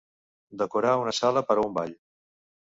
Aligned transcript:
Decorar 0.61 0.93
una 1.01 1.13
sala 1.17 1.45
per 1.51 1.59
a 1.59 1.67
un 1.67 1.77
ball. 1.77 1.95